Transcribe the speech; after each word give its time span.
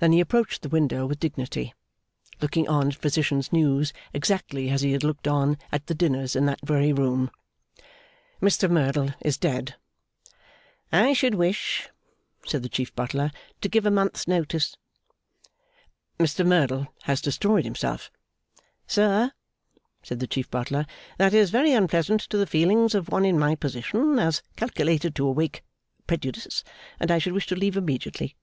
Then 0.00 0.12
he 0.12 0.20
approached 0.20 0.60
the 0.60 0.68
window 0.68 1.06
with 1.06 1.18
dignity; 1.18 1.72
looking 2.42 2.68
on 2.68 2.88
at 2.88 2.94
Physician's 2.94 3.54
news 3.54 3.94
exactly 4.12 4.68
as 4.68 4.82
he 4.82 4.92
had 4.92 5.02
looked 5.02 5.26
on 5.26 5.56
at 5.72 5.86
the 5.86 5.94
dinners 5.94 6.36
in 6.36 6.44
that 6.44 6.60
very 6.62 6.92
room. 6.92 7.30
'Mr 8.42 8.68
Merdle 8.70 9.14
is 9.22 9.38
dead.' 9.38 9.76
'I 10.92 11.14
should 11.14 11.36
wish,' 11.36 11.88
said 12.44 12.64
the 12.64 12.68
Chief 12.68 12.94
Butler, 12.94 13.30
'to 13.62 13.68
give 13.70 13.86
a 13.86 13.90
month's 13.90 14.28
notice.' 14.28 14.76
'Mr 16.20 16.44
Merdle 16.44 16.88
has 17.04 17.22
destroyed 17.22 17.64
himself.' 17.64 18.10
'Sir,' 18.86 19.32
said 20.02 20.18
the 20.20 20.26
Chief 20.26 20.50
Butler, 20.50 20.84
'that 21.16 21.32
is 21.32 21.48
very 21.48 21.72
unpleasant 21.72 22.20
to 22.20 22.36
the 22.36 22.46
feelings 22.46 22.94
of 22.94 23.08
one 23.08 23.24
in 23.24 23.38
my 23.38 23.54
position, 23.54 24.18
as 24.18 24.42
calculated 24.56 25.14
to 25.14 25.26
awaken 25.26 25.64
prejudice; 26.06 26.62
and 27.00 27.10
I 27.10 27.16
should 27.16 27.32
wish 27.32 27.46
to 27.46 27.56
leave 27.56 27.78
immediately. 27.78 28.36